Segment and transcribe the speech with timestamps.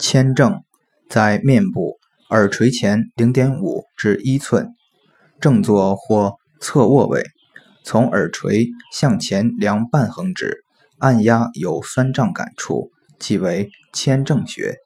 [0.00, 0.62] 签正
[1.10, 1.98] 在面部
[2.30, 4.70] 耳垂前零点五至一寸，
[5.40, 7.22] 正坐或侧卧位，
[7.84, 10.64] 从耳垂向前量半横指，
[10.98, 14.78] 按压有酸胀感处，即为签正穴。